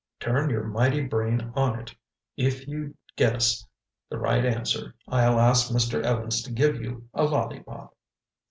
Turn 0.19 0.49
your 0.49 0.63
mighty 0.63 1.05
brain 1.05 1.51
on 1.55 1.79
it. 1.79 1.93
If 2.35 2.67
you 2.67 2.97
guess 3.15 3.67
the 4.09 4.17
right 4.17 4.43
answer 4.43 4.95
I'll 5.07 5.39
ask 5.39 5.69
Mr. 5.69 6.01
Evans 6.01 6.41
to 6.41 6.51
give 6.51 6.81
you 6.81 7.07
a 7.13 7.23
lollipop." 7.25 7.95